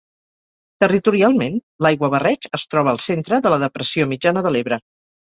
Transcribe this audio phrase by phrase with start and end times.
[0.83, 4.81] Territorialment, l'Aiguabarreig es troba al centre de la Depressió mitjana de l'Ebre.